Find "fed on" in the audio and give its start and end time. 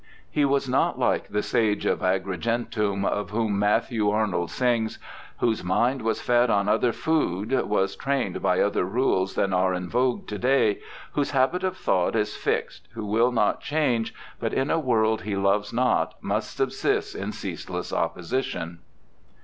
6.19-6.67